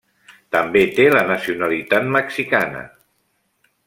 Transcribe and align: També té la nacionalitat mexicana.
També 0.53 0.79
té 0.99 1.03
la 1.15 1.21
nacionalitat 1.31 2.07
mexicana. 2.19 2.81